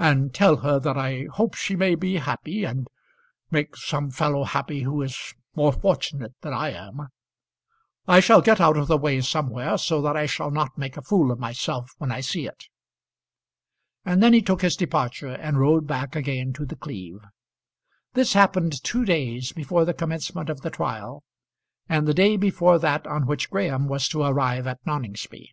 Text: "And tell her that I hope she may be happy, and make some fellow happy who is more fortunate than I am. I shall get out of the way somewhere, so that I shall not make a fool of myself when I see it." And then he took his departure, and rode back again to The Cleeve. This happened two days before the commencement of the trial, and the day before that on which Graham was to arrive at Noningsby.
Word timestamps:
"And 0.00 0.34
tell 0.34 0.56
her 0.66 0.80
that 0.80 0.98
I 0.98 1.26
hope 1.32 1.54
she 1.54 1.76
may 1.76 1.94
be 1.94 2.16
happy, 2.16 2.64
and 2.64 2.88
make 3.52 3.76
some 3.76 4.10
fellow 4.10 4.42
happy 4.42 4.80
who 4.82 5.00
is 5.00 5.16
more 5.54 5.72
fortunate 5.72 6.34
than 6.40 6.52
I 6.52 6.70
am. 6.70 7.06
I 8.08 8.18
shall 8.18 8.40
get 8.40 8.60
out 8.60 8.76
of 8.76 8.88
the 8.88 8.96
way 8.98 9.20
somewhere, 9.20 9.78
so 9.78 10.02
that 10.02 10.16
I 10.16 10.26
shall 10.26 10.50
not 10.50 10.76
make 10.76 10.96
a 10.96 11.02
fool 11.02 11.30
of 11.30 11.38
myself 11.38 11.92
when 11.98 12.10
I 12.10 12.20
see 12.20 12.48
it." 12.48 12.64
And 14.04 14.20
then 14.20 14.32
he 14.32 14.42
took 14.42 14.62
his 14.62 14.74
departure, 14.74 15.34
and 15.34 15.60
rode 15.60 15.86
back 15.86 16.16
again 16.16 16.52
to 16.54 16.66
The 16.66 16.74
Cleeve. 16.74 17.20
This 18.14 18.32
happened 18.32 18.82
two 18.82 19.04
days 19.04 19.52
before 19.52 19.84
the 19.84 19.94
commencement 19.94 20.50
of 20.50 20.62
the 20.62 20.70
trial, 20.70 21.22
and 21.88 22.08
the 22.08 22.12
day 22.14 22.36
before 22.36 22.80
that 22.80 23.06
on 23.06 23.24
which 23.28 23.50
Graham 23.50 23.86
was 23.86 24.08
to 24.08 24.24
arrive 24.24 24.66
at 24.66 24.84
Noningsby. 24.84 25.52